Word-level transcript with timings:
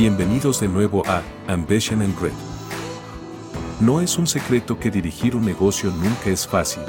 Bienvenidos 0.00 0.58
de 0.60 0.66
nuevo 0.66 1.02
a 1.06 1.22
Ambition 1.46 2.00
and 2.00 2.18
Grit. 2.18 2.32
No 3.80 4.00
es 4.00 4.16
un 4.16 4.26
secreto 4.26 4.78
que 4.78 4.90
dirigir 4.90 5.36
un 5.36 5.44
negocio 5.44 5.90
nunca 5.90 6.30
es 6.30 6.48
fácil. 6.48 6.82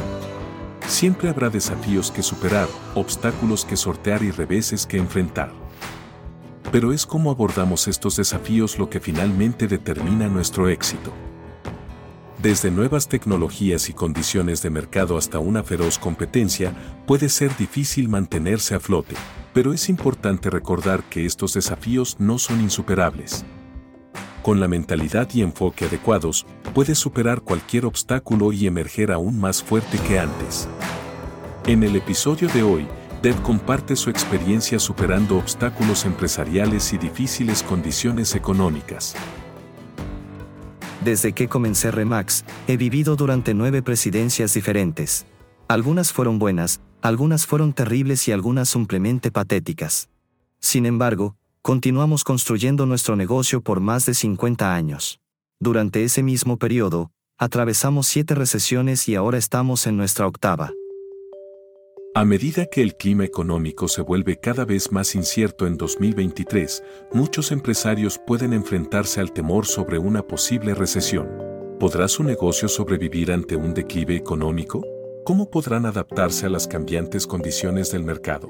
Siempre 0.88 1.28
habrá 1.28 1.50
desafíos 1.50 2.10
que 2.10 2.24
superar, 2.24 2.70
obstáculos 2.96 3.66
que 3.66 3.76
sortear 3.76 4.24
y 4.24 4.32
reveses 4.32 4.88
que 4.88 4.96
enfrentar. 4.96 5.52
Pero 6.72 6.94
es 6.94 7.06
cómo 7.06 7.32
abordamos 7.32 7.90
estos 7.90 8.16
desafíos 8.16 8.80
lo 8.80 8.90
que 8.90 9.02
finalmente 9.02 9.68
determina 9.68 10.30
nuestro 10.30 10.70
éxito. 10.70 11.12
Desde 12.42 12.72
nuevas 12.72 13.10
tecnologías 13.10 13.90
y 13.90 13.94
condiciones 13.94 14.62
de 14.62 14.70
mercado 14.70 15.18
hasta 15.18 15.38
una 15.38 15.64
feroz 15.64 16.00
competencia, 16.00 16.72
puede 17.06 17.28
ser 17.28 17.58
difícil 17.58 18.08
mantenerse 18.08 18.74
a 18.74 18.80
flote 18.80 19.18
pero 19.54 19.74
es 19.74 19.90
importante 19.90 20.50
recordar 20.50 21.04
que 21.04 21.26
estos 21.26 21.54
desafíos 21.54 22.16
no 22.20 22.40
son 22.40 22.62
insuperables. 22.62 23.46
Con 24.42 24.60
la 24.60 24.68
mentalidad 24.68 25.30
y 25.34 25.42
enfoque 25.42 25.86
adecuados, 25.86 26.46
puedes 26.74 26.98
superar 26.98 27.42
cualquier 27.42 27.86
obstáculo 27.86 28.52
y 28.52 28.66
emerger 28.66 29.12
aún 29.12 29.40
más 29.40 29.62
fuerte 29.62 30.00
que 30.08 30.20
antes. 30.20 30.68
En 31.68 31.84
el 31.84 31.96
episodio 31.96 32.48
de 32.48 32.64
hoy, 32.64 32.88
Dev 33.22 33.40
comparte 33.44 33.96
su 33.96 34.10
experiencia 34.10 34.80
superando 34.80 35.38
obstáculos 35.38 36.06
empresariales 36.06 36.92
y 36.92 36.98
difíciles 36.98 37.62
condiciones 37.62 38.34
económicas. 38.34 39.16
Desde 41.04 41.34
que 41.34 41.48
comencé 41.48 41.92
Remax, 41.92 42.46
he 42.68 42.78
vivido 42.78 43.16
durante 43.16 43.54
nueve 43.54 43.84
presidencias 43.84 44.56
diferentes. 44.56 45.28
Algunas 45.68 46.12
fueron 46.12 46.40
buenas, 46.40 46.82
algunas 47.02 47.46
fueron 47.46 47.74
terribles 47.74 48.28
y 48.28 48.32
algunas 48.32 48.70
simplemente 48.70 49.32
patéticas. 49.32 50.10
Sin 50.60 50.86
embargo, 50.86 51.36
continuamos 51.62 52.24
construyendo 52.24 52.86
nuestro 52.86 53.16
negocio 53.16 53.62
por 53.62 53.80
más 53.80 54.06
de 54.06 54.14
50 54.14 54.74
años. 54.74 55.20
Durante 55.60 56.04
ese 56.04 56.24
mismo 56.24 56.58
periodo, 56.58 57.12
atravesamos 57.38 58.08
siete 58.08 58.36
recesiones 58.36 59.08
y 59.10 59.16
ahora 59.16 59.38
estamos 59.38 59.88
en 59.88 59.98
nuestra 59.98 60.28
octava. 60.28 60.74
A 62.14 62.26
medida 62.26 62.66
que 62.66 62.82
el 62.82 62.96
clima 62.98 63.24
económico 63.24 63.88
se 63.88 64.02
vuelve 64.02 64.38
cada 64.38 64.66
vez 64.66 64.92
más 64.92 65.16
incierto 65.16 65.66
en 65.66 65.78
2023, 65.78 66.84
muchos 67.14 67.52
empresarios 67.52 68.20
pueden 68.28 68.54
enfrentarse 68.54 69.22
al 69.22 69.32
temor 69.32 69.66
sobre 69.66 69.98
una 69.98 70.22
posible 70.22 70.76
recesión. 70.76 71.30
¿Podrá 71.80 72.08
su 72.10 72.24
negocio 72.24 72.68
sobrevivir 72.68 73.32
ante 73.32 73.56
un 73.56 73.74
declive 73.74 74.16
económico? 74.16 74.84
¿Cómo 75.24 75.52
podrán 75.52 75.86
adaptarse 75.86 76.48
a 76.48 76.50
las 76.50 76.68
cambiantes 76.68 77.28
condiciones 77.28 77.92
del 77.92 78.04
mercado? 78.04 78.50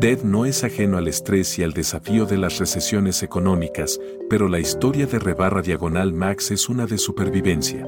Dead 0.00 0.20
no 0.24 0.46
es 0.46 0.64
ajeno 0.64 0.98
al 0.98 1.06
estrés 1.06 1.56
y 1.60 1.62
al 1.62 1.72
desafío 1.74 2.26
de 2.26 2.38
las 2.38 2.58
recesiones 2.58 3.22
económicas, 3.22 4.00
pero 4.28 4.48
la 4.48 4.58
historia 4.58 5.06
de 5.06 5.20
Rebarra 5.20 5.62
Diagonal 5.62 6.12
Max 6.12 6.50
es 6.50 6.68
una 6.68 6.86
de 6.86 6.98
supervivencia. 6.98 7.86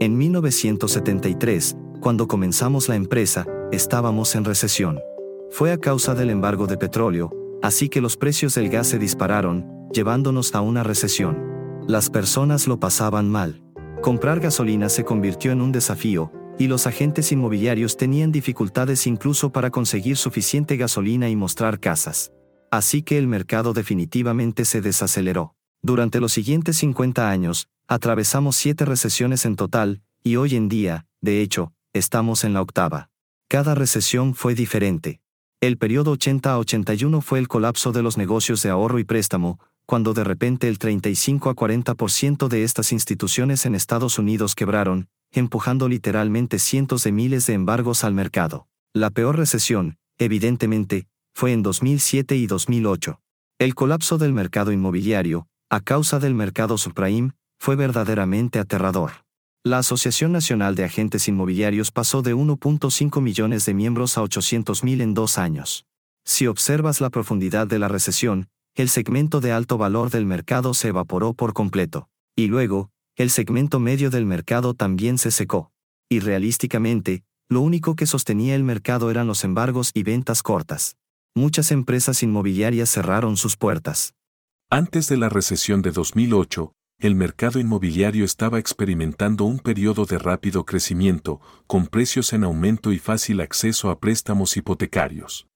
En 0.00 0.18
1973, 0.18 1.76
cuando 2.00 2.26
comenzamos 2.26 2.88
la 2.88 2.96
empresa, 2.96 3.46
estábamos 3.70 4.34
en 4.34 4.44
recesión. 4.44 4.98
Fue 5.50 5.70
a 5.70 5.78
causa 5.78 6.16
del 6.16 6.30
embargo 6.30 6.66
de 6.66 6.78
petróleo, 6.78 7.30
así 7.62 7.88
que 7.88 8.00
los 8.00 8.16
precios 8.16 8.56
del 8.56 8.70
gas 8.70 8.88
se 8.88 8.98
dispararon, 8.98 9.88
llevándonos 9.92 10.52
a 10.56 10.62
una 10.62 10.82
recesión. 10.82 11.38
Las 11.86 12.10
personas 12.10 12.66
lo 12.66 12.80
pasaban 12.80 13.30
mal. 13.30 13.62
Comprar 14.02 14.40
gasolina 14.40 14.88
se 14.88 15.04
convirtió 15.04 15.52
en 15.52 15.60
un 15.60 15.70
desafío, 15.70 16.32
y 16.58 16.66
los 16.66 16.86
agentes 16.86 17.32
inmobiliarios 17.32 17.96
tenían 17.96 18.32
dificultades 18.32 19.06
incluso 19.06 19.50
para 19.50 19.70
conseguir 19.70 20.16
suficiente 20.16 20.76
gasolina 20.76 21.28
y 21.28 21.36
mostrar 21.36 21.80
casas. 21.80 22.32
Así 22.70 23.02
que 23.02 23.18
el 23.18 23.26
mercado 23.26 23.72
definitivamente 23.72 24.64
se 24.64 24.80
desaceleró. 24.80 25.54
Durante 25.82 26.20
los 26.20 26.32
siguientes 26.32 26.78
50 26.78 27.30
años, 27.30 27.68
atravesamos 27.86 28.56
siete 28.56 28.84
recesiones 28.84 29.44
en 29.44 29.56
total, 29.56 30.02
y 30.22 30.36
hoy 30.36 30.56
en 30.56 30.68
día, 30.68 31.06
de 31.20 31.42
hecho, 31.42 31.72
estamos 31.92 32.44
en 32.44 32.54
la 32.54 32.62
octava. 32.62 33.10
Cada 33.48 33.74
recesión 33.74 34.34
fue 34.34 34.54
diferente. 34.54 35.20
El 35.60 35.76
periodo 35.76 36.12
80 36.12 36.52
a 36.52 36.58
81 36.58 37.20
fue 37.20 37.38
el 37.38 37.48
colapso 37.48 37.92
de 37.92 38.02
los 38.02 38.16
negocios 38.16 38.62
de 38.62 38.70
ahorro 38.70 38.98
y 38.98 39.04
préstamo, 39.04 39.60
cuando 39.86 40.14
de 40.14 40.24
repente 40.24 40.68
el 40.68 40.78
35 40.78 41.50
a 41.50 41.54
40% 41.54 42.48
de 42.48 42.64
estas 42.64 42.92
instituciones 42.92 43.66
en 43.66 43.74
Estados 43.74 44.18
Unidos 44.18 44.54
quebraron, 44.54 45.08
empujando 45.34 45.88
literalmente 45.88 46.58
cientos 46.58 47.04
de 47.04 47.12
miles 47.12 47.46
de 47.46 47.54
embargos 47.54 48.04
al 48.04 48.14
mercado. 48.14 48.66
La 48.94 49.10
peor 49.10 49.36
recesión, 49.36 49.98
evidentemente, 50.18 51.06
fue 51.34 51.52
en 51.52 51.62
2007 51.62 52.36
y 52.36 52.46
2008. 52.46 53.20
El 53.58 53.74
colapso 53.74 54.18
del 54.18 54.32
mercado 54.32 54.72
inmobiliario, 54.72 55.46
a 55.68 55.80
causa 55.80 56.18
del 56.18 56.34
mercado 56.34 56.78
subprime, 56.78 57.32
fue 57.58 57.76
verdaderamente 57.76 58.58
aterrador. 58.58 59.24
La 59.64 59.78
Asociación 59.78 60.30
Nacional 60.30 60.74
de 60.74 60.84
Agentes 60.84 61.26
Inmobiliarios 61.26 61.90
pasó 61.90 62.20
de 62.20 62.34
1.5 62.34 63.20
millones 63.20 63.64
de 63.64 63.74
miembros 63.74 64.18
a 64.18 64.22
800.000 64.22 65.00
en 65.00 65.14
dos 65.14 65.38
años. 65.38 65.86
Si 66.24 66.46
observas 66.46 67.00
la 67.00 67.10
profundidad 67.10 67.66
de 67.66 67.78
la 67.78 67.88
recesión, 67.88 68.48
el 68.74 68.88
segmento 68.88 69.40
de 69.40 69.52
alto 69.52 69.78
valor 69.78 70.10
del 70.10 70.26
mercado 70.26 70.74
se 70.74 70.88
evaporó 70.88 71.32
por 71.32 71.52
completo. 71.52 72.08
Y 72.36 72.48
luego, 72.48 72.90
el 73.16 73.30
segmento 73.30 73.80
medio 73.80 74.10
del 74.10 74.26
mercado 74.26 74.74
también 74.74 75.18
se 75.18 75.30
secó. 75.30 75.70
Y 76.08 76.20
realísticamente, 76.20 77.24
lo 77.48 77.60
único 77.60 77.94
que 77.94 78.06
sostenía 78.06 78.54
el 78.54 78.64
mercado 78.64 79.10
eran 79.10 79.26
los 79.26 79.44
embargos 79.44 79.90
y 79.94 80.02
ventas 80.02 80.42
cortas. 80.42 80.96
Muchas 81.34 81.70
empresas 81.72 82.22
inmobiliarias 82.22 82.90
cerraron 82.90 83.36
sus 83.36 83.56
puertas. 83.56 84.14
Antes 84.70 85.08
de 85.08 85.16
la 85.16 85.28
recesión 85.28 85.82
de 85.82 85.90
2008, 85.92 86.72
el 87.00 87.14
mercado 87.14 87.58
inmobiliario 87.58 88.24
estaba 88.24 88.58
experimentando 88.58 89.44
un 89.44 89.58
periodo 89.58 90.06
de 90.06 90.18
rápido 90.18 90.64
crecimiento, 90.64 91.40
con 91.66 91.86
precios 91.86 92.32
en 92.32 92.44
aumento 92.44 92.92
y 92.92 92.98
fácil 92.98 93.40
acceso 93.40 93.90
a 93.90 93.98
préstamos 93.98 94.56
hipotecarios. 94.56 95.46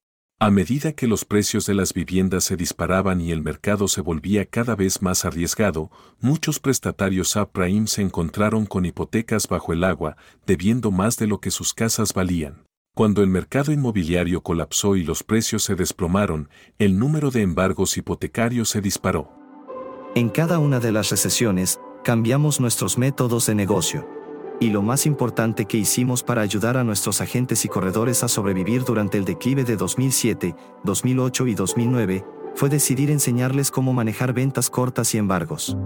A 0.40 0.52
medida 0.52 0.92
que 0.92 1.08
los 1.08 1.24
precios 1.24 1.66
de 1.66 1.74
las 1.74 1.92
viviendas 1.92 2.44
se 2.44 2.56
disparaban 2.56 3.20
y 3.20 3.32
el 3.32 3.42
mercado 3.42 3.88
se 3.88 4.00
volvía 4.00 4.46
cada 4.46 4.76
vez 4.76 5.02
más 5.02 5.24
arriesgado, 5.24 5.90
muchos 6.20 6.60
prestatarios 6.60 7.30
subprime 7.30 7.88
se 7.88 8.02
encontraron 8.02 8.64
con 8.64 8.84
hipotecas 8.86 9.48
bajo 9.48 9.72
el 9.72 9.82
agua, 9.82 10.16
debiendo 10.46 10.92
más 10.92 11.16
de 11.16 11.26
lo 11.26 11.40
que 11.40 11.50
sus 11.50 11.74
casas 11.74 12.14
valían. 12.14 12.62
Cuando 12.94 13.24
el 13.24 13.28
mercado 13.30 13.72
inmobiliario 13.72 14.40
colapsó 14.40 14.94
y 14.94 15.02
los 15.02 15.24
precios 15.24 15.64
se 15.64 15.74
desplomaron, 15.74 16.50
el 16.78 17.00
número 17.00 17.32
de 17.32 17.42
embargos 17.42 17.96
hipotecarios 17.96 18.68
se 18.68 18.80
disparó. 18.80 19.32
En 20.14 20.28
cada 20.28 20.60
una 20.60 20.78
de 20.78 20.92
las 20.92 21.10
recesiones, 21.10 21.80
cambiamos 22.04 22.60
nuestros 22.60 22.96
métodos 22.96 23.46
de 23.46 23.56
negocio 23.56 24.17
y 24.60 24.70
lo 24.70 24.82
más 24.82 25.06
importante 25.06 25.66
que 25.66 25.78
hicimos 25.78 26.22
para 26.22 26.42
ayudar 26.42 26.76
a 26.76 26.84
nuestros 26.84 27.20
agentes 27.20 27.64
y 27.64 27.68
corredores 27.68 28.24
a 28.24 28.28
sobrevivir 28.28 28.84
durante 28.84 29.18
el 29.18 29.24
declive 29.24 29.64
de 29.64 29.76
2007, 29.76 30.54
2008 30.84 31.46
y 31.46 31.54
2009, 31.54 32.24
fue 32.54 32.68
decidir 32.68 33.10
enseñarles 33.10 33.70
cómo 33.70 33.92
manejar 33.92 34.32
ventas 34.32 34.68
cortas 34.68 35.14
y 35.14 35.18
embargos. 35.18 35.76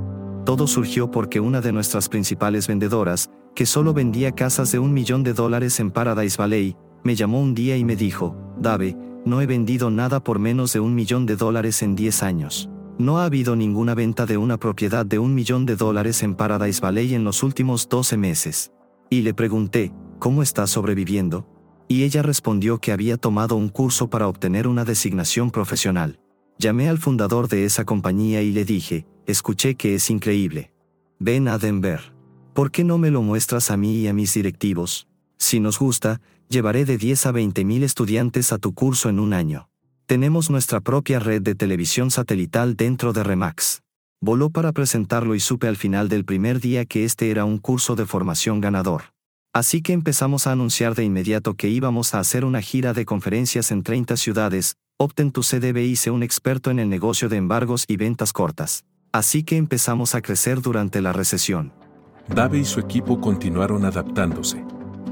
Todo 0.46 0.66
surgió 0.66 1.10
porque 1.10 1.38
una 1.38 1.60
de 1.60 1.72
nuestras 1.72 2.08
principales 2.08 2.66
vendedoras, 2.66 3.30
que 3.54 3.66
solo 3.66 3.92
vendía 3.92 4.32
casas 4.32 4.72
de 4.72 4.78
un 4.78 4.92
millón 4.92 5.22
de 5.22 5.34
dólares 5.34 5.78
en 5.78 5.90
Paradise 5.90 6.36
Valley, 6.38 6.76
me 7.04 7.14
llamó 7.14 7.40
un 7.40 7.54
día 7.54 7.76
y 7.76 7.84
me 7.84 7.96
dijo, 7.96 8.36
Dave, 8.58 8.96
no 9.24 9.40
he 9.40 9.46
vendido 9.46 9.90
nada 9.90 10.24
por 10.24 10.38
menos 10.38 10.72
de 10.72 10.80
un 10.80 10.94
millón 10.94 11.26
de 11.26 11.36
dólares 11.36 11.82
en 11.82 11.94
10 11.94 12.22
años. 12.22 12.70
No 13.02 13.18
ha 13.18 13.24
habido 13.24 13.56
ninguna 13.56 13.96
venta 13.96 14.26
de 14.26 14.36
una 14.36 14.58
propiedad 14.58 15.04
de 15.04 15.18
un 15.18 15.34
millón 15.34 15.66
de 15.66 15.74
dólares 15.74 16.22
en 16.22 16.36
Paradise 16.36 16.80
Valley 16.80 17.16
en 17.16 17.24
los 17.24 17.42
últimos 17.42 17.88
12 17.88 18.16
meses. 18.16 18.70
Y 19.10 19.22
le 19.22 19.34
pregunté, 19.34 19.92
¿cómo 20.20 20.40
está 20.40 20.68
sobreviviendo? 20.68 21.44
Y 21.88 22.04
ella 22.04 22.22
respondió 22.22 22.78
que 22.78 22.92
había 22.92 23.16
tomado 23.16 23.56
un 23.56 23.70
curso 23.70 24.08
para 24.08 24.28
obtener 24.28 24.68
una 24.68 24.84
designación 24.84 25.50
profesional. 25.50 26.20
Llamé 26.60 26.88
al 26.88 26.98
fundador 26.98 27.48
de 27.48 27.64
esa 27.64 27.84
compañía 27.84 28.40
y 28.40 28.52
le 28.52 28.64
dije, 28.64 29.04
escuché 29.26 29.74
que 29.74 29.96
es 29.96 30.08
increíble. 30.08 30.72
Ven 31.18 31.48
a 31.48 31.58
Denver. 31.58 32.14
¿Por 32.54 32.70
qué 32.70 32.84
no 32.84 32.98
me 32.98 33.10
lo 33.10 33.20
muestras 33.20 33.72
a 33.72 33.76
mí 33.76 33.96
y 33.96 34.06
a 34.06 34.12
mis 34.12 34.32
directivos? 34.32 35.08
Si 35.38 35.58
nos 35.58 35.80
gusta, 35.80 36.20
llevaré 36.48 36.84
de 36.84 36.98
10 36.98 37.26
a 37.26 37.32
20 37.32 37.64
mil 37.64 37.82
estudiantes 37.82 38.52
a 38.52 38.58
tu 38.58 38.74
curso 38.74 39.08
en 39.08 39.18
un 39.18 39.32
año. 39.32 39.71
Tenemos 40.12 40.50
nuestra 40.50 40.82
propia 40.82 41.20
red 41.20 41.40
de 41.40 41.54
televisión 41.54 42.10
satelital 42.10 42.76
dentro 42.76 43.14
de 43.14 43.22
Remax. 43.22 43.80
Voló 44.20 44.50
para 44.50 44.72
presentarlo 44.72 45.34
y 45.34 45.40
supe 45.40 45.68
al 45.68 45.78
final 45.78 46.10
del 46.10 46.26
primer 46.26 46.60
día 46.60 46.84
que 46.84 47.06
este 47.06 47.30
era 47.30 47.46
un 47.46 47.56
curso 47.56 47.96
de 47.96 48.04
formación 48.04 48.60
ganador. 48.60 49.04
Así 49.54 49.80
que 49.80 49.94
empezamos 49.94 50.46
a 50.46 50.52
anunciar 50.52 50.94
de 50.94 51.04
inmediato 51.04 51.54
que 51.54 51.70
íbamos 51.70 52.14
a 52.14 52.18
hacer 52.18 52.44
una 52.44 52.60
gira 52.60 52.92
de 52.92 53.06
conferencias 53.06 53.70
en 53.70 53.82
30 53.82 54.18
ciudades, 54.18 54.74
obten 54.98 55.32
tu 55.32 55.40
CDB 55.40 55.78
y 55.78 55.96
sé 55.96 56.10
un 56.10 56.22
experto 56.22 56.70
en 56.70 56.78
el 56.78 56.90
negocio 56.90 57.30
de 57.30 57.38
embargos 57.38 57.86
y 57.88 57.96
ventas 57.96 58.34
cortas. 58.34 58.84
Así 59.12 59.44
que 59.44 59.56
empezamos 59.56 60.14
a 60.14 60.20
crecer 60.20 60.60
durante 60.60 61.00
la 61.00 61.14
recesión. 61.14 61.72
Dave 62.28 62.58
y 62.58 62.66
su 62.66 62.80
equipo 62.80 63.18
continuaron 63.18 63.86
adaptándose. 63.86 64.62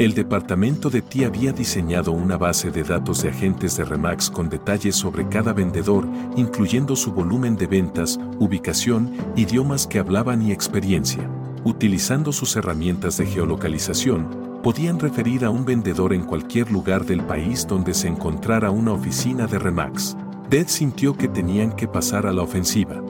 El 0.01 0.15
departamento 0.15 0.89
de 0.89 1.03
TI 1.03 1.25
había 1.25 1.53
diseñado 1.53 2.13
una 2.13 2.39
base 2.39 2.71
de 2.71 2.85
datos 2.85 3.21
de 3.21 3.29
agentes 3.29 3.77
de 3.77 3.85
Remax 3.85 4.31
con 4.31 4.49
detalles 4.49 4.97
sobre 4.97 5.29
cada 5.29 5.53
vendedor, 5.53 6.09
incluyendo 6.37 6.97
su 6.97 7.13
volumen 7.13 7.55
de 7.55 7.67
ventas, 7.67 8.19
ubicación, 8.39 9.13
idiomas 9.37 9.87
que 9.87 9.99
hablaban 9.99 10.41
y 10.41 10.53
experiencia. 10.53 11.29
Utilizando 11.65 12.33
sus 12.33 12.57
herramientas 12.57 13.19
de 13.19 13.27
geolocalización, 13.27 14.61
podían 14.63 14.99
referir 14.99 15.45
a 15.45 15.51
un 15.51 15.67
vendedor 15.67 16.15
en 16.15 16.23
cualquier 16.25 16.73
lugar 16.73 17.05
del 17.05 17.21
país 17.21 17.67
donde 17.67 17.93
se 17.93 18.09
encontrara 18.09 18.71
una 18.71 18.93
oficina 18.93 19.47
de 19.47 19.59
Remax. 19.59 20.17
Dead 20.49 20.67
sintió 20.67 21.15
que 21.15 21.29
tenían 21.29 21.77
que 21.77 21.87
pasar 21.87 22.25
a 22.25 22.33
la 22.33 22.41
ofensiva. 22.41 23.03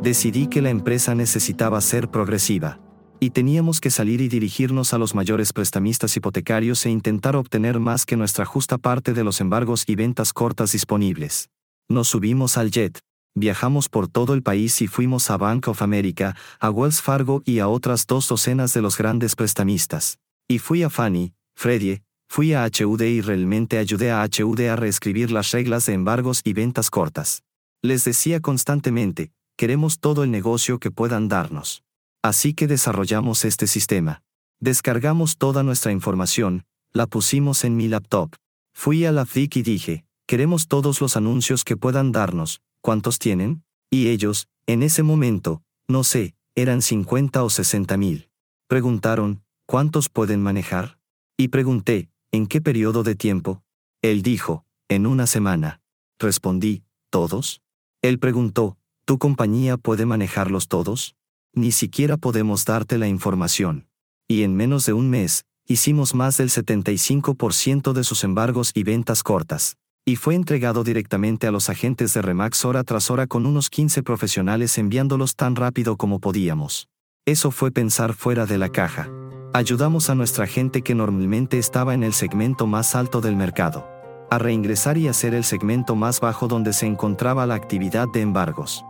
Decidí 0.00 0.46
que 0.46 0.62
la 0.62 0.70
empresa 0.70 1.12
necesitaba 1.16 1.80
ser 1.80 2.08
progresiva 2.08 2.78
y 3.20 3.30
teníamos 3.30 3.80
que 3.80 3.90
salir 3.90 4.20
y 4.20 4.28
dirigirnos 4.28 4.92
a 4.92 4.98
los 4.98 5.14
mayores 5.14 5.52
prestamistas 5.52 6.16
hipotecarios 6.16 6.84
e 6.86 6.90
intentar 6.90 7.36
obtener 7.36 7.80
más 7.80 8.04
que 8.04 8.16
nuestra 8.16 8.44
justa 8.44 8.78
parte 8.78 9.14
de 9.14 9.24
los 9.24 9.40
embargos 9.40 9.84
y 9.86 9.94
ventas 9.94 10.32
cortas 10.32 10.72
disponibles. 10.72 11.48
Nos 11.88 12.08
subimos 12.08 12.58
al 12.58 12.70
jet, 12.70 13.00
viajamos 13.34 13.88
por 13.88 14.08
todo 14.08 14.34
el 14.34 14.42
país 14.42 14.82
y 14.82 14.88
fuimos 14.88 15.30
a 15.30 15.36
Bank 15.36 15.68
of 15.68 15.82
America, 15.82 16.36
a 16.58 16.70
Wells 16.70 17.00
Fargo 17.00 17.42
y 17.44 17.60
a 17.60 17.68
otras 17.68 18.06
dos 18.06 18.28
docenas 18.28 18.74
de 18.74 18.82
los 18.82 18.98
grandes 18.98 19.36
prestamistas. 19.36 20.18
Y 20.48 20.58
fui 20.58 20.82
a 20.82 20.90
Fannie, 20.90 21.32
Freddie, 21.54 22.02
fui 22.28 22.52
a 22.52 22.66
HUD 22.66 23.02
y 23.02 23.20
realmente 23.20 23.78
ayudé 23.78 24.10
a 24.10 24.24
HUD 24.24 24.60
a 24.62 24.76
reescribir 24.76 25.30
las 25.30 25.52
reglas 25.52 25.86
de 25.86 25.94
embargos 25.94 26.40
y 26.44 26.52
ventas 26.52 26.90
cortas. 26.90 27.44
Les 27.82 28.04
decía 28.04 28.40
constantemente, 28.40 29.30
queremos 29.56 30.00
todo 30.00 30.24
el 30.24 30.30
negocio 30.30 30.78
que 30.78 30.90
puedan 30.90 31.28
darnos. 31.28 31.85
Así 32.26 32.54
que 32.54 32.66
desarrollamos 32.66 33.44
este 33.44 33.68
sistema. 33.68 34.24
Descargamos 34.58 35.38
toda 35.38 35.62
nuestra 35.62 35.92
información, 35.92 36.64
la 36.92 37.06
pusimos 37.06 37.62
en 37.62 37.76
mi 37.76 37.86
laptop. 37.86 38.34
Fui 38.74 39.04
a 39.04 39.12
la 39.12 39.26
FIC 39.26 39.58
y 39.58 39.62
dije, 39.62 40.04
queremos 40.26 40.66
todos 40.66 41.00
los 41.00 41.16
anuncios 41.16 41.62
que 41.62 41.76
puedan 41.76 42.10
darnos, 42.10 42.62
¿cuántos 42.80 43.20
tienen? 43.20 43.62
Y 43.92 44.08
ellos, 44.08 44.48
en 44.66 44.82
ese 44.82 45.04
momento, 45.04 45.62
no 45.86 46.02
sé, 46.02 46.34
eran 46.56 46.82
50 46.82 47.44
o 47.44 47.48
60 47.48 47.96
mil. 47.96 48.28
Preguntaron, 48.66 49.44
¿cuántos 49.64 50.08
pueden 50.08 50.42
manejar? 50.42 50.98
Y 51.36 51.46
pregunté, 51.48 52.10
¿en 52.32 52.48
qué 52.48 52.60
periodo 52.60 53.04
de 53.04 53.14
tiempo? 53.14 53.62
Él 54.02 54.22
dijo, 54.22 54.64
en 54.88 55.06
una 55.06 55.28
semana. 55.28 55.80
Respondí, 56.18 56.82
¿todos? 57.08 57.62
Él 58.02 58.18
preguntó, 58.18 58.78
¿tu 59.04 59.16
compañía 59.18 59.76
puede 59.76 60.06
manejarlos 60.06 60.66
todos? 60.66 61.14
Ni 61.56 61.72
siquiera 61.72 62.18
podemos 62.18 62.64
darte 62.64 62.98
la 62.98 63.08
información. 63.08 63.88
Y 64.28 64.42
en 64.42 64.54
menos 64.54 64.84
de 64.86 64.92
un 64.92 65.08
mes, 65.10 65.44
hicimos 65.66 66.14
más 66.14 66.36
del 66.36 66.50
75% 66.50 67.92
de 67.92 68.04
sus 68.04 68.22
embargos 68.24 68.70
y 68.74 68.82
ventas 68.82 69.22
cortas. 69.22 69.76
Y 70.04 70.16
fue 70.16 70.34
entregado 70.34 70.84
directamente 70.84 71.46
a 71.46 71.50
los 71.50 71.68
agentes 71.68 72.14
de 72.14 72.22
Remax 72.22 72.64
hora 72.64 72.84
tras 72.84 73.10
hora 73.10 73.26
con 73.26 73.46
unos 73.46 73.70
15 73.70 74.02
profesionales 74.02 74.78
enviándolos 74.78 75.34
tan 75.34 75.56
rápido 75.56 75.96
como 75.96 76.20
podíamos. 76.20 76.88
Eso 77.24 77.50
fue 77.50 77.72
pensar 77.72 78.12
fuera 78.12 78.46
de 78.46 78.58
la 78.58 78.68
caja. 78.68 79.08
Ayudamos 79.52 80.10
a 80.10 80.14
nuestra 80.14 80.46
gente 80.46 80.82
que 80.82 80.94
normalmente 80.94 81.58
estaba 81.58 81.94
en 81.94 82.04
el 82.04 82.12
segmento 82.12 82.66
más 82.66 82.94
alto 82.94 83.20
del 83.20 83.34
mercado, 83.34 83.88
a 84.30 84.38
reingresar 84.38 84.98
y 84.98 85.08
hacer 85.08 85.34
el 85.34 85.42
segmento 85.42 85.96
más 85.96 86.20
bajo 86.20 86.46
donde 86.46 86.72
se 86.72 86.86
encontraba 86.86 87.46
la 87.46 87.54
actividad 87.54 88.06
de 88.12 88.20
embargos. 88.20 88.84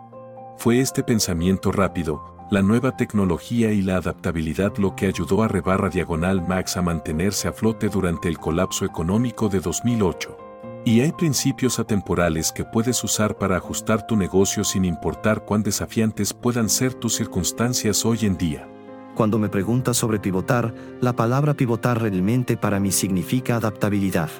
Fue 0.58 0.80
este 0.80 1.02
pensamiento 1.02 1.70
rápido, 1.70 2.35
la 2.48 2.62
nueva 2.62 2.96
tecnología 2.96 3.72
y 3.72 3.82
la 3.82 3.96
adaptabilidad 3.96 4.76
lo 4.76 4.94
que 4.94 5.06
ayudó 5.06 5.42
a 5.42 5.48
Rebarra 5.48 5.88
Diagonal 5.88 6.46
Max 6.46 6.76
a 6.76 6.82
mantenerse 6.82 7.48
a 7.48 7.52
flote 7.52 7.88
durante 7.88 8.28
el 8.28 8.38
colapso 8.38 8.84
económico 8.84 9.48
de 9.48 9.58
2008. 9.58 10.38
Y 10.84 11.00
hay 11.00 11.10
principios 11.10 11.80
atemporales 11.80 12.52
que 12.52 12.64
puedes 12.64 13.02
usar 13.02 13.36
para 13.36 13.56
ajustar 13.56 14.06
tu 14.06 14.14
negocio 14.16 14.62
sin 14.62 14.84
importar 14.84 15.44
cuán 15.44 15.64
desafiantes 15.64 16.32
puedan 16.32 16.68
ser 16.68 16.94
tus 16.94 17.16
circunstancias 17.16 18.06
hoy 18.06 18.18
en 18.22 18.36
día. 18.36 18.68
Cuando 19.16 19.40
me 19.40 19.48
preguntas 19.48 19.96
sobre 19.96 20.20
pivotar, 20.20 20.72
la 21.00 21.14
palabra 21.14 21.54
pivotar 21.54 22.00
realmente 22.00 22.56
para 22.56 22.78
mí 22.78 22.92
significa 22.92 23.56
adaptabilidad. 23.56 24.30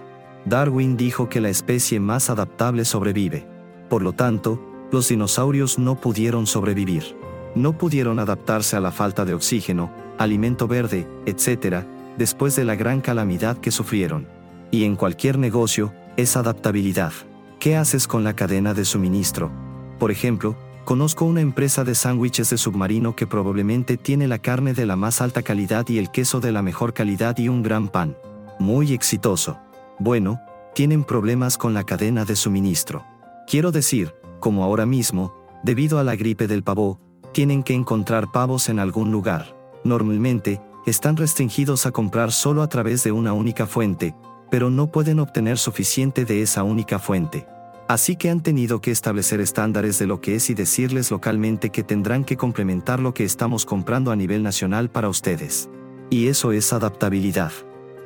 Darwin 0.45 0.97
dijo 0.97 1.29
que 1.29 1.41
la 1.41 1.49
especie 1.49 1.99
más 1.99 2.31
adaptable 2.31 2.85
sobrevive. 2.85 3.49
Por 3.89 4.03
lo 4.03 4.13
tanto, 4.13 4.63
los 4.93 5.09
dinosaurios 5.09 5.81
no 5.81 6.01
pudieron 6.01 6.47
sobrevivir 6.47 7.26
no 7.57 7.77
pudieron 7.77 8.19
adaptarse 8.19 8.77
a 8.77 8.81
la 8.81 8.93
falta 8.93 9.25
de 9.25 9.35
oxígeno, 9.35 9.91
alimento 10.19 10.69
verde, 10.69 11.09
etc., 11.27 11.85
después 12.17 12.55
de 12.55 12.65
la 12.65 12.77
gran 12.77 13.01
calamidad 13.01 13.57
que 13.57 13.71
sufrieron. 13.71 14.29
Y 14.71 14.85
en 14.85 14.95
cualquier 14.95 15.39
negocio, 15.39 15.93
es 16.17 16.37
adaptabilidad. 16.37 17.13
¿Qué 17.59 17.77
haces 17.77 18.07
con 18.07 18.25
la 18.25 18.35
cadena 18.35 18.75
de 18.75 18.85
suministro? 18.85 19.51
Por 19.99 20.11
ejemplo, 20.11 20.57
conozco 20.85 21.25
una 21.25 21.41
empresa 21.41 21.85
de 21.85 21.95
sándwiches 21.95 22.51
de 22.51 22.59
submarino 22.59 23.17
que 23.17 23.27
probablemente 23.27 23.97
tiene 23.97 24.29
la 24.29 24.39
carne 24.39 24.73
de 24.73 24.87
la 24.87 24.97
más 24.97 25.21
alta 25.21 25.43
calidad 25.43 25.89
y 25.89 25.99
el 25.99 26.11
queso 26.11 26.41
de 26.41 26.53
la 26.53 26.63
mejor 26.63 26.95
calidad 26.95 27.37
y 27.39 27.49
un 27.49 27.63
gran 27.63 27.89
pan. 27.89 28.17
Muy 28.59 28.93
exitoso. 28.93 29.59
Bueno, 29.99 30.41
tienen 30.75 31.05
problemas 31.05 31.57
con 31.57 31.73
la 31.73 31.85
cadena 31.85 32.25
de 32.25 32.37
suministro. 32.37 33.05
Quiero 33.47 33.73
decir, 33.73 34.15
como 34.41 34.63
ahora 34.63 34.85
mismo, 34.85 35.35
debido 35.65 35.99
a 35.99 36.05
la 36.05 36.17
gripe 36.17 36.47
del 36.47 36.63
pavo, 36.63 37.01
tienen 37.37 37.63
que 37.63 37.75
encontrar 37.75 38.33
pavos 38.33 38.71
en 38.71 38.79
algún 38.79 39.13
lugar. 39.13 39.55
Normalmente, 39.85 40.63
están 40.87 41.19
restringidos 41.19 41.85
a 41.85 41.91
comprar 41.91 42.33
solo 42.33 42.63
a 42.63 42.69
través 42.71 43.05
de 43.05 43.13
una 43.13 43.35
única 43.35 43.67
fuente, 43.67 44.15
pero 44.51 44.71
no 44.71 44.87
pueden 44.87 45.21
obtener 45.21 45.59
suficiente 45.59 46.25
de 46.25 46.41
esa 46.41 46.63
única 46.63 46.99
fuente. 46.99 47.47
Así 47.89 48.17
que 48.17 48.31
han 48.31 48.43
tenido 48.43 48.81
que 48.81 48.91
establecer 48.91 49.41
estándares 49.41 49.99
de 49.99 50.07
lo 50.07 50.23
que 50.23 50.37
es 50.37 50.49
y 50.49 50.55
decirles 50.55 51.11
localmente 51.11 51.69
que 51.69 51.83
tendrán 51.83 52.25
que 52.25 52.39
complementar 52.39 53.01
lo 53.01 53.13
que 53.13 53.25
estamos 53.25 53.67
comprando 53.67 54.13
a 54.13 54.17
nivel 54.17 54.43
nacional 54.43 54.89
para 54.89 55.11
ustedes. 55.11 55.69
Y 56.09 56.29
eso 56.29 56.53
es 56.53 56.73
adaptabilidad. 56.73 57.53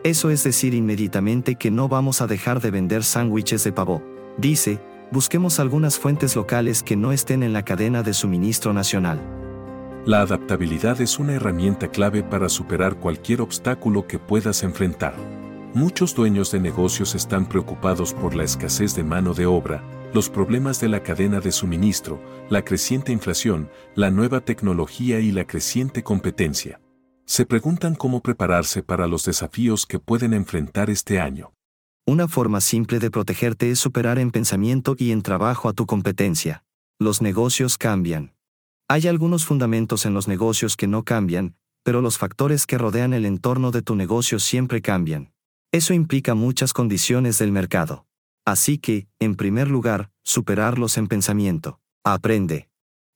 Eso 0.03 0.31
es 0.31 0.43
decir 0.43 0.75
inmediatamente 0.75 1.55
que 1.55 1.71
no 1.71 1.89
vamos 1.89 2.21
a 2.21 2.27
dejar 2.27 2.61
de 2.61 2.73
vender 2.73 3.05
sándwiches 3.05 3.63
de 3.63 3.71
pavo. 3.71 4.03
Dice, 4.39 4.81
busquemos 5.11 5.59
algunas 5.59 5.99
fuentes 5.99 6.37
locales 6.37 6.83
que 6.83 6.97
no 6.97 7.13
estén 7.13 7.43
en 7.43 7.53
la 7.53 7.65
cadena 7.65 8.03
de 8.03 8.15
suministro 8.15 8.73
nacional. 8.73 9.21
La 10.07 10.23
adaptabilidad 10.23 11.01
es 11.01 11.19
una 11.19 11.35
herramienta 11.35 11.89
clave 11.89 12.23
para 12.23 12.49
superar 12.49 12.97
cualquier 12.97 13.43
obstáculo 13.43 14.07
que 14.07 14.19
puedas 14.19 14.63
enfrentar. 14.63 15.15
Muchos 15.75 16.15
dueños 16.15 16.51
de 16.51 16.61
negocios 16.61 17.15
están 17.15 17.47
preocupados 17.47 18.15
por 18.15 18.35
la 18.35 18.45
escasez 18.45 18.95
de 18.95 19.05
mano 19.05 19.35
de 19.35 19.47
obra, 19.47 19.85
los 20.15 20.29
problemas 20.29 20.81
de 20.81 20.89
la 20.89 21.03
cadena 21.03 21.41
de 21.41 21.53
suministro, 21.53 22.21
la 22.49 22.65
creciente 22.65 23.13
inflación, 23.13 23.71
la 23.95 24.11
nueva 24.11 24.41
tecnología 24.41 25.21
y 25.21 25.31
la 25.33 25.45
creciente 25.45 26.03
competencia. 26.03 26.81
Se 27.25 27.47
preguntan 27.47 27.95
cómo 27.95 28.21
prepararse 28.21 28.83
para 28.83 29.07
los 29.07 29.25
desafíos 29.25 29.87
que 29.87 30.01
pueden 30.01 30.35
enfrentar 30.35 30.91
este 30.91 31.21
año. 31.21 31.53
Una 32.11 32.27
forma 32.27 32.61
simple 32.61 32.99
de 32.99 33.09
protegerte 33.09 33.71
es 33.71 33.79
superar 33.79 34.19
en 34.19 34.33
pensamiento 34.33 34.97
y 34.99 35.13
en 35.13 35.23
trabajo 35.23 35.69
a 35.69 35.73
tu 35.73 35.87
competencia. 35.87 36.65
Los 36.99 37.23
negocios 37.23 37.79
cambian. 37.79 38.35
Hay 38.89 39.07
algunos 39.07 39.45
fundamentos 39.45 40.05
en 40.07 40.13
los 40.13 40.27
negocios 40.27 40.77
que 40.77 40.89
no 40.89 41.05
cambian, 41.05 41.55
pero 41.85 42.01
los 42.01 42.19
factores 42.19 42.67
que 42.67 42.79
rodean 42.79 43.13
el 43.13 43.27
entorno 43.27 43.71
de 43.71 43.83
tu 43.83 43.95
negocio 43.95 44.41
siempre 44.41 44.83
cambian. 44.83 45.33
Eso 45.71 45.95
implica 45.95 46.35
muchas 46.35 46.73
condiciones 46.73 47.39
del 47.39 47.53
mercado. 47.53 48.07
Así 48.45 48.79
que, 48.79 49.07
en 49.21 49.37
primer 49.37 49.71
lugar, 49.71 50.11
superarlos 50.25 50.99
en 50.99 51.07
pensamiento. 51.07 51.79
Aprende. 52.03 52.69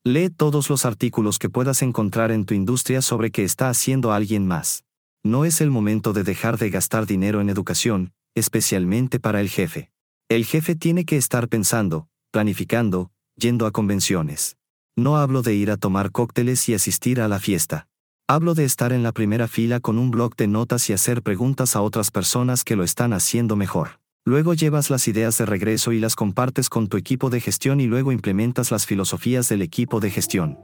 Lee 0.04 0.30
todos 0.30 0.70
los 0.70 0.84
artículos 0.84 1.40
que 1.40 1.50
puedas 1.50 1.82
encontrar 1.82 2.30
en 2.30 2.44
tu 2.44 2.54
industria 2.54 3.02
sobre 3.02 3.32
qué 3.32 3.42
está 3.42 3.70
haciendo 3.70 4.12
alguien 4.12 4.46
más. 4.46 4.84
No 5.24 5.44
es 5.44 5.60
el 5.60 5.72
momento 5.72 6.12
de 6.12 6.22
dejar 6.22 6.58
de 6.58 6.70
gastar 6.70 7.06
dinero 7.06 7.40
en 7.40 7.50
educación, 7.50 8.12
especialmente 8.34 9.20
para 9.20 9.40
el 9.40 9.48
jefe. 9.48 9.90
El 10.28 10.44
jefe 10.44 10.74
tiene 10.74 11.04
que 11.04 11.16
estar 11.16 11.48
pensando, 11.48 12.08
planificando, 12.30 13.10
yendo 13.36 13.66
a 13.66 13.70
convenciones. 13.70 14.56
No 14.96 15.16
hablo 15.16 15.42
de 15.42 15.54
ir 15.54 15.70
a 15.70 15.76
tomar 15.76 16.12
cócteles 16.12 16.68
y 16.68 16.74
asistir 16.74 17.20
a 17.20 17.28
la 17.28 17.40
fiesta. 17.40 17.88
Hablo 18.26 18.54
de 18.54 18.64
estar 18.64 18.92
en 18.92 19.02
la 19.02 19.12
primera 19.12 19.48
fila 19.48 19.80
con 19.80 19.98
un 19.98 20.10
blog 20.10 20.34
de 20.36 20.46
notas 20.46 20.88
y 20.88 20.92
hacer 20.92 21.22
preguntas 21.22 21.76
a 21.76 21.82
otras 21.82 22.10
personas 22.10 22.64
que 22.64 22.76
lo 22.76 22.84
están 22.84 23.12
haciendo 23.12 23.54
mejor. 23.54 24.00
Luego 24.24 24.54
llevas 24.54 24.88
las 24.88 25.06
ideas 25.08 25.36
de 25.36 25.44
regreso 25.44 25.92
y 25.92 26.00
las 26.00 26.16
compartes 26.16 26.70
con 26.70 26.88
tu 26.88 26.96
equipo 26.96 27.28
de 27.28 27.40
gestión 27.40 27.80
y 27.80 27.86
luego 27.86 28.12
implementas 28.12 28.70
las 28.70 28.86
filosofías 28.86 29.50
del 29.50 29.60
equipo 29.60 30.00
de 30.00 30.10
gestión. 30.10 30.58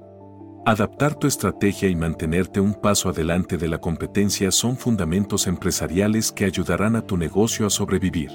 Adaptar 0.67 1.15
tu 1.15 1.27
estrategia 1.27 1.89
y 1.89 1.97
mantenerte 1.97 2.61
un 2.61 2.75
paso 2.75 3.09
adelante 3.09 3.57
de 3.57 3.67
la 3.67 3.79
competencia 3.79 4.51
son 4.51 4.77
fundamentos 4.77 5.47
empresariales 5.47 6.31
que 6.31 6.45
ayudarán 6.45 6.97
a 6.97 7.01
tu 7.01 7.17
negocio 7.17 7.67
a 7.67 7.71
sobrevivir. 7.71 8.31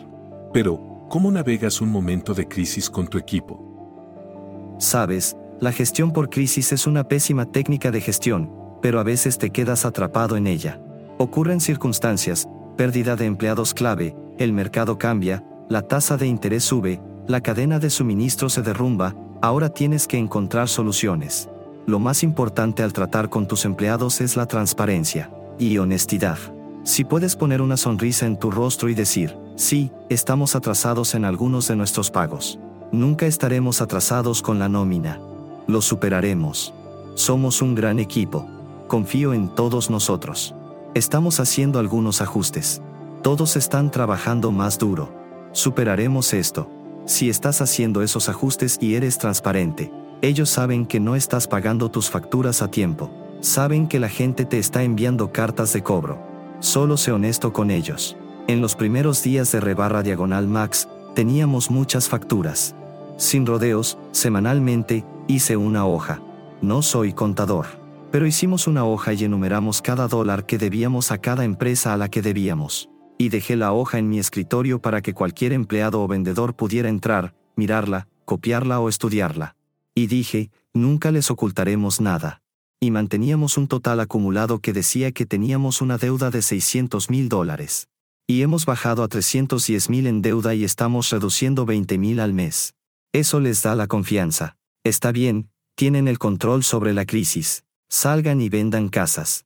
Pero, 0.52 1.06
¿cómo 1.08 1.32
navegas 1.32 1.82
un 1.82 1.90
momento 1.90 2.34
de 2.34 2.48
crisis 2.48 2.90
con 2.90 3.08
tu 3.08 3.20
equipo? 3.20 4.76
Sabes, 4.80 5.38
la 5.60 5.72
gestión 5.72 6.12
por 6.12 6.32
crisis 6.32 6.72
es 6.72 6.88
una 6.88 7.08
pésima 7.08 7.46
técnica 7.46 7.92
de 7.92 8.02
gestión, 8.02 8.52
pero 8.82 9.00
a 9.00 9.04
veces 9.04 9.38
te 9.38 9.52
quedas 9.52 9.86
atrapado 9.86 10.36
en 10.36 10.48
ella. 10.48 10.82
Ocurren 11.20 11.62
circunstancias, 11.62 12.50
pérdida 12.76 13.16
de 13.16 13.26
empleados 13.26 13.76
clave, 13.76 14.16
el 14.40 14.52
mercado 14.52 14.98
cambia, 14.98 15.44
la 15.70 15.84
tasa 15.84 16.18
de 16.18 16.26
interés 16.26 16.64
sube, 16.64 17.00
la 17.28 17.42
cadena 17.42 17.78
de 17.78 17.92
suministro 17.92 18.50
se 18.50 18.64
derrumba, 18.64 19.16
ahora 19.44 19.70
tienes 19.70 20.08
que 20.08 20.18
encontrar 20.18 20.70
soluciones. 20.70 21.50
Lo 21.88 22.00
más 22.00 22.24
importante 22.24 22.82
al 22.82 22.94
tratar 22.94 23.30
con 23.30 23.48
tus 23.48 23.64
empleados 23.64 24.20
es 24.20 24.36
la 24.36 24.48
transparencia 24.48 25.30
y 25.60 25.78
honestidad. 25.78 26.38
Si 26.84 27.04
puedes 27.04 27.36
poner 27.36 27.62
una 27.62 27.78
sonrisa 27.78 28.26
en 28.26 28.38
tu 28.38 28.50
rostro 28.50 28.90
y 28.90 28.96
decir, 28.96 29.38
sí, 29.56 29.92
estamos 30.10 30.56
atrasados 30.56 31.14
en 31.14 31.26
algunos 31.26 31.68
de 31.68 31.76
nuestros 31.76 32.10
pagos. 32.10 32.60
Nunca 32.92 33.28
estaremos 33.28 33.82
atrasados 33.82 34.42
con 34.42 34.58
la 34.58 34.68
nómina. 34.68 35.20
Lo 35.68 35.82
superaremos. 35.82 36.74
Somos 37.14 37.62
un 37.62 37.76
gran 37.76 38.00
equipo. 38.00 38.48
Confío 38.88 39.34
en 39.34 39.54
todos 39.54 39.92
nosotros. 39.92 40.56
Estamos 40.96 41.40
haciendo 41.40 41.78
algunos 41.78 42.20
ajustes. 42.22 42.82
Todos 43.22 43.56
están 43.58 43.92
trabajando 43.92 44.52
más 44.52 44.80
duro. 44.80 45.14
Superaremos 45.52 46.34
esto. 46.34 46.68
Si 47.06 47.30
estás 47.30 47.62
haciendo 47.62 48.02
esos 48.02 48.28
ajustes 48.30 48.78
y 48.82 48.96
eres 48.96 49.20
transparente, 49.20 49.92
ellos 50.28 50.50
saben 50.50 50.86
que 50.86 51.00
no 51.00 51.16
estás 51.16 51.48
pagando 51.48 51.90
tus 51.90 52.10
facturas 52.10 52.62
a 52.62 52.70
tiempo. 52.70 53.12
Saben 53.42 53.88
que 53.88 54.00
la 54.00 54.10
gente 54.10 54.46
te 54.46 54.60
está 54.60 54.84
enviando 54.84 55.32
cartas 55.32 55.74
de 55.74 55.84
cobro 55.84 56.36
Solo 56.66 56.98
sé 56.98 57.12
honesto 57.12 57.54
con 57.54 57.70
ellos. 57.70 58.18
En 58.48 58.60
los 58.60 58.76
primeros 58.76 59.22
días 59.22 59.52
de 59.52 59.60
rebarra 59.60 60.02
diagonal 60.04 60.48
max, 60.48 60.88
teníamos 61.14 61.70
muchas 61.70 62.08
facturas. 62.10 62.76
Sin 63.18 63.46
rodeos, 63.46 64.00
semanalmente, 64.12 65.06
hice 65.28 65.58
una 65.58 65.86
hoja. 65.86 66.22
No 66.62 66.82
soy 66.82 67.14
contador. 67.14 67.68
Pero 68.12 68.26
hicimos 68.26 68.68
una 68.68 68.86
hoja 68.86 69.14
y 69.14 69.26
enumeramos 69.26 69.82
cada 69.82 70.08
dólar 70.08 70.46
que 70.46 70.58
debíamos 70.58 71.12
a 71.12 71.20
cada 71.20 71.44
empresa 71.44 71.94
a 71.94 71.98
la 71.98 72.10
que 72.10 72.22
debíamos. 72.22 72.90
Y 73.18 73.30
dejé 73.30 73.56
la 73.58 73.72
hoja 73.72 74.00
en 74.00 74.10
mi 74.10 74.18
escritorio 74.20 74.82
para 74.82 75.02
que 75.02 75.14
cualquier 75.14 75.54
empleado 75.54 76.02
o 76.02 76.08
vendedor 76.08 76.56
pudiera 76.56 76.90
entrar, 76.90 77.36
mirarla, 77.56 78.08
copiarla 78.26 78.80
o 78.80 78.90
estudiarla. 78.90 79.56
Y 79.96 80.08
dije, 80.08 80.52
nunca 80.74 81.12
les 81.12 81.32
ocultaremos 81.32 82.02
nada 82.02 82.44
y 82.86 82.92
manteníamos 82.92 83.58
un 83.58 83.68
total 83.68 84.00
acumulado 84.00 84.60
que 84.60 84.74
decía 84.74 85.12
que 85.12 85.26
teníamos 85.26 85.82
una 85.82 85.98
deuda 85.98 86.30
de 86.30 86.42
600 86.42 87.10
mil 87.10 87.30
dólares. 87.30 87.88
Y 88.28 88.42
hemos 88.42 88.66
bajado 88.66 89.04
a 89.04 89.08
310 89.08 89.90
mil 89.90 90.08
en 90.08 90.22
deuda 90.22 90.54
y 90.54 90.64
estamos 90.64 91.10
reduciendo 91.10 91.66
20 91.66 91.98
mil 91.98 92.20
al 92.20 92.34
mes. 92.34 92.76
Eso 93.12 93.40
les 93.40 93.62
da 93.64 93.76
la 93.76 93.88
confianza. 93.88 94.58
Está 94.84 95.12
bien, 95.12 95.50
tienen 95.76 96.08
el 96.08 96.20
control 96.20 96.64
sobre 96.64 96.94
la 96.94 97.06
crisis. 97.06 97.64
Salgan 97.90 98.42
y 98.42 98.50
vendan 98.50 98.90
casas. 98.90 99.46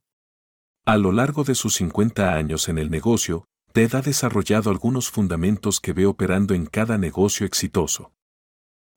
A 0.85 0.97
lo 0.97 1.11
largo 1.11 1.43
de 1.43 1.55
sus 1.55 1.75
50 1.75 2.33
años 2.33 2.67
en 2.67 2.77
el 2.77 2.89
negocio, 2.89 3.45
Ted 3.73 3.93
ha 3.95 4.01
desarrollado 4.01 4.69
algunos 4.69 5.09
fundamentos 5.09 5.79
que 5.79 5.93
ve 5.93 6.05
operando 6.05 6.53
en 6.55 6.65
cada 6.65 6.97
negocio 6.97 7.45
exitoso. 7.45 8.11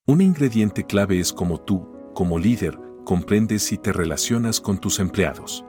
Un 0.04 0.20
ingrediente 0.20 0.82
clave 0.82 1.20
es 1.20 1.32
como 1.32 1.60
tú, 1.60 1.86
como 2.12 2.36
líder, 2.36 2.76
comprendes 3.04 3.70
y 3.70 3.78
te 3.78 3.92
relacionas 3.92 4.60
con 4.60 4.78
tus 4.78 4.98
empleados. 4.98 5.64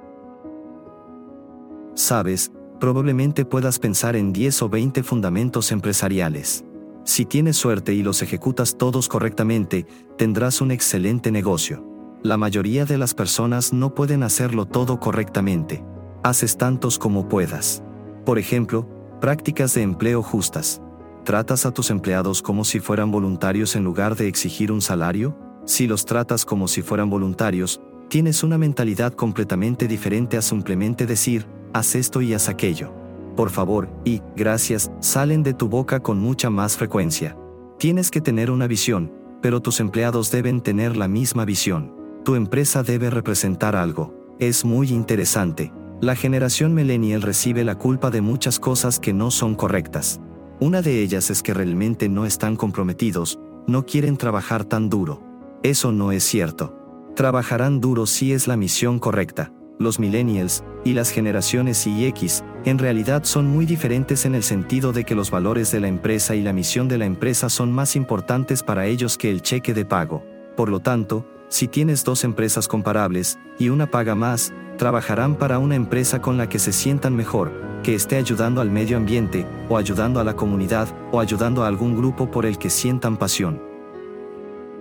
Sabes, 1.94 2.52
probablemente 2.80 3.46
puedas 3.46 3.78
pensar 3.78 4.16
en 4.16 4.34
10 4.34 4.64
o 4.64 4.70
20 4.70 5.04
fundamentos 5.04 5.72
empresariales. 5.72 6.66
Si 7.06 7.26
tienes 7.26 7.58
suerte 7.58 7.94
y 7.94 8.02
los 8.02 8.24
ejecutas 8.24 8.76
todos 8.76 9.08
correctamente, 9.08 9.86
tendrás 10.18 10.62
un 10.62 10.72
excelente 10.72 11.30
negocio. 11.30 11.86
La 12.24 12.36
mayoría 12.36 12.86
de 12.86 12.98
las 12.98 13.14
personas 13.14 13.72
no 13.72 13.94
pueden 13.94 14.24
hacerlo 14.24 14.66
todo 14.66 15.00
correctamente. 15.00 15.86
Haces 16.24 16.58
tantos 16.58 16.98
como 16.98 17.30
puedas. 17.30 17.84
Por 18.26 18.40
ejemplo, 18.40 18.90
prácticas 19.22 19.76
de 19.76 19.84
empleo 19.84 20.24
justas. 20.24 20.82
¿Tratas 21.24 21.66
a 21.66 21.72
tus 21.72 21.90
empleados 21.90 22.42
como 22.42 22.66
si 22.66 22.82
fueran 22.82 23.10
voluntarios 23.10 23.78
en 23.78 23.86
lugar 23.86 24.18
de 24.18 24.28
exigir 24.28 24.74
un 24.74 24.82
salario? 24.82 25.38
Si 25.66 25.88
los 25.88 26.04
tratas 26.04 26.44
como 26.44 26.68
si 26.68 26.82
fueran 26.82 27.10
voluntarios, 27.10 27.80
tienes 28.10 28.44
una 28.44 28.58
mentalidad 28.58 29.14
completamente 29.14 29.88
diferente 29.88 30.36
a 30.36 30.42
simplemente 30.42 31.06
decir, 31.06 31.48
haz 31.72 31.96
esto 31.96 32.22
y 32.22 32.34
haz 32.34 32.50
aquello. 32.50 32.94
Por 33.38 33.52
favor, 33.52 33.90
y, 34.04 34.22
gracias, 34.36 34.92
salen 35.00 35.44
de 35.44 35.54
tu 35.54 35.70
boca 35.70 36.02
con 36.02 36.20
mucha 36.20 36.50
más 36.50 36.76
frecuencia. 36.76 37.38
Tienes 37.80 38.12
que 38.12 38.20
tener 38.20 38.52
una 38.52 38.68
visión, 38.68 39.14
pero 39.42 39.62
tus 39.62 39.80
empleados 39.80 40.30
deben 40.30 40.60
tener 40.60 40.98
la 40.98 41.08
misma 41.08 41.46
visión. 41.46 41.96
Tu 42.26 42.36
empresa 42.36 42.84
debe 42.84 43.10
representar 43.10 43.78
algo. 43.78 44.14
Es 44.40 44.66
muy 44.66 44.90
interesante. 44.90 45.72
La 46.02 46.18
generación 46.18 46.74
millennial 46.74 47.22
recibe 47.22 47.64
la 47.64 47.78
culpa 47.78 48.10
de 48.12 48.20
muchas 48.20 48.60
cosas 48.60 49.00
que 49.00 49.14
no 49.14 49.32
son 49.32 49.56
correctas. 49.56 50.20
Una 50.64 50.82
de 50.82 51.02
ellas 51.02 51.30
es 51.30 51.44
que 51.44 51.54
realmente 51.54 52.08
no 52.08 52.26
están 52.26 52.56
comprometidos, 52.56 53.38
no 53.68 53.86
quieren 53.86 54.16
trabajar 54.16 54.64
tan 54.64 54.90
duro. 54.90 55.22
Eso 55.62 55.92
no 55.92 56.14
es 56.14 56.24
cierto. 56.24 56.74
Trabajarán 57.18 57.82
duro 57.82 58.06
si 58.06 58.32
es 58.32 58.48
la 58.48 58.56
misión 58.56 58.98
correcta. 58.98 59.52
Los 59.78 60.00
millennials 60.00 60.64
y 60.86 60.94
las 60.94 61.10
generaciones 61.10 61.86
Y 61.86 62.06
X 62.06 62.46
en 62.64 62.80
realidad 62.80 63.26
son 63.26 63.46
muy 63.46 63.66
diferentes 63.66 64.24
en 64.24 64.36
el 64.36 64.44
sentido 64.44 64.94
de 64.94 65.04
que 65.04 65.16
los 65.16 65.32
valores 65.32 65.70
de 65.70 65.82
la 65.82 65.90
empresa 65.90 66.34
y 66.34 66.42
la 66.42 66.54
misión 66.54 66.88
de 66.88 66.98
la 66.98 67.08
empresa 67.08 67.50
son 67.50 67.74
más 67.74 67.98
importantes 67.98 68.64
para 68.64 68.86
ellos 68.86 69.18
que 69.18 69.30
el 69.30 69.42
cheque 69.42 69.74
de 69.74 69.84
pago. 69.84 70.24
Por 70.56 70.70
lo 70.70 70.80
tanto, 70.80 71.28
si 71.50 71.68
tienes 71.68 72.06
dos 72.06 72.24
empresas 72.24 72.70
comparables 72.70 73.38
y 73.60 73.68
una 73.68 73.92
paga 73.92 74.16
más, 74.16 74.54
trabajarán 74.78 75.36
para 75.36 75.60
una 75.60 75.76
empresa 75.76 76.22
con 76.22 76.38
la 76.38 76.48
que 76.48 76.58
se 76.58 76.72
sientan 76.72 77.18
mejor, 77.18 77.52
que 77.84 77.94
esté 77.94 78.16
ayudando 78.16 78.62
al 78.62 78.72
medio 78.72 78.98
ambiente, 78.98 79.46
o 79.70 79.78
ayudando 79.78 80.20
a 80.20 80.24
la 80.24 80.36
comunidad, 80.36 80.88
o 81.12 81.20
ayudando 81.20 81.64
a 81.64 81.68
algún 81.68 81.96
grupo 81.96 82.32
por 82.32 82.46
el 82.46 82.58
que 82.58 82.70
sientan 82.72 83.18
pasión. 83.18 83.62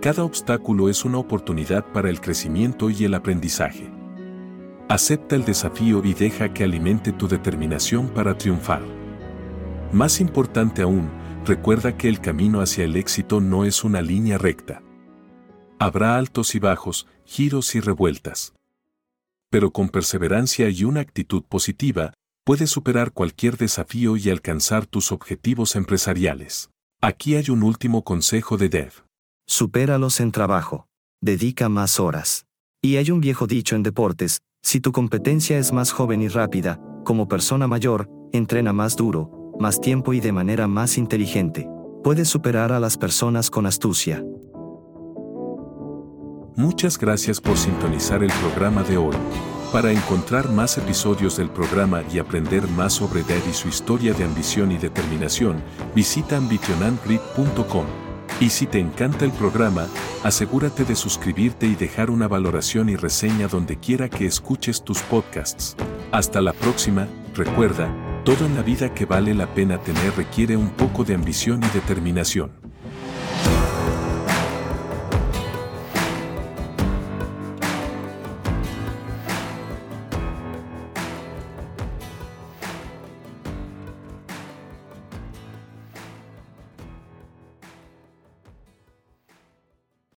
Cada 0.00 0.24
obstáculo 0.24 0.88
es 0.88 1.04
una 1.04 1.18
oportunidad 1.18 1.84
para 1.92 2.08
el 2.08 2.20
crecimiento 2.20 2.88
y 2.88 3.04
el 3.04 3.14
aprendizaje. 3.14 3.90
Acepta 4.88 5.36
el 5.36 5.44
desafío 5.44 6.02
y 6.04 6.12
deja 6.14 6.52
que 6.52 6.64
alimente 6.64 7.12
tu 7.12 7.28
determinación 7.28 8.08
para 8.08 8.36
triunfar. 8.36 8.82
Más 9.92 10.20
importante 10.20 10.82
aún, 10.82 11.08
recuerda 11.44 11.96
que 11.96 12.08
el 12.08 12.20
camino 12.20 12.60
hacia 12.60 12.84
el 12.84 12.96
éxito 12.96 13.40
no 13.40 13.64
es 13.64 13.84
una 13.84 14.02
línea 14.02 14.38
recta. 14.38 14.82
Habrá 15.78 16.16
altos 16.16 16.54
y 16.54 16.58
bajos, 16.58 17.06
giros 17.24 17.74
y 17.74 17.80
revueltas. 17.80 18.54
Pero 19.50 19.70
con 19.70 19.88
perseverancia 19.88 20.68
y 20.68 20.84
una 20.84 21.00
actitud 21.00 21.42
positiva, 21.42 22.12
puedes 22.44 22.70
superar 22.70 23.12
cualquier 23.12 23.56
desafío 23.56 24.16
y 24.16 24.28
alcanzar 24.30 24.86
tus 24.86 25.12
objetivos 25.12 25.76
empresariales. 25.76 26.70
Aquí 27.00 27.36
hay 27.36 27.50
un 27.50 27.62
último 27.62 28.02
consejo 28.04 28.56
de 28.56 28.68
Dev. 28.68 28.92
Supéralos 29.46 30.20
en 30.20 30.32
trabajo. 30.32 30.86
Dedica 31.20 31.68
más 31.68 32.00
horas. 32.00 32.46
Y 32.82 32.96
hay 32.96 33.10
un 33.10 33.20
viejo 33.20 33.46
dicho 33.46 33.76
en 33.76 33.82
deportes, 33.82 34.40
si 34.62 34.80
tu 34.80 34.92
competencia 34.92 35.58
es 35.58 35.72
más 35.72 35.92
joven 35.92 36.22
y 36.22 36.28
rápida, 36.28 36.80
como 37.04 37.28
persona 37.28 37.66
mayor, 37.66 38.08
entrena 38.32 38.72
más 38.72 38.96
duro, 38.96 39.52
más 39.58 39.80
tiempo 39.80 40.12
y 40.12 40.20
de 40.20 40.32
manera 40.32 40.66
más 40.66 40.98
inteligente. 40.98 41.68
Puedes 42.02 42.28
superar 42.28 42.72
a 42.72 42.80
las 42.80 42.96
personas 42.96 43.50
con 43.50 43.66
astucia. 43.66 44.24
Muchas 46.56 46.98
gracias 46.98 47.40
por 47.40 47.56
sintonizar 47.56 48.22
el 48.22 48.32
programa 48.32 48.82
de 48.82 48.96
hoy. 48.96 49.16
Para 49.72 49.90
encontrar 49.90 50.50
más 50.50 50.76
episodios 50.76 51.38
del 51.38 51.48
programa 51.48 52.02
y 52.12 52.18
aprender 52.18 52.68
más 52.68 52.92
sobre 52.92 53.22
Dad 53.22 53.40
y 53.48 53.54
su 53.54 53.68
historia 53.68 54.12
de 54.12 54.22
ambición 54.22 54.70
y 54.70 54.76
determinación, 54.76 55.62
visita 55.94 56.36
ambitionandgrid.com. 56.36 57.86
Y 58.38 58.50
si 58.50 58.66
te 58.66 58.78
encanta 58.78 59.24
el 59.24 59.32
programa, 59.32 59.86
asegúrate 60.24 60.84
de 60.84 60.94
suscribirte 60.94 61.66
y 61.66 61.74
dejar 61.74 62.10
una 62.10 62.28
valoración 62.28 62.90
y 62.90 62.96
reseña 62.96 63.48
donde 63.48 63.78
quiera 63.78 64.10
que 64.10 64.26
escuches 64.26 64.84
tus 64.84 65.00
podcasts. 65.00 65.74
Hasta 66.10 66.42
la 66.42 66.52
próxima, 66.52 67.08
recuerda, 67.34 67.90
todo 68.26 68.44
en 68.44 68.54
la 68.54 68.62
vida 68.62 68.92
que 68.92 69.06
vale 69.06 69.32
la 69.32 69.54
pena 69.54 69.78
tener 69.78 70.14
requiere 70.18 70.54
un 70.54 70.68
poco 70.68 71.02
de 71.02 71.14
ambición 71.14 71.62
y 71.64 71.68
determinación. 71.68 72.61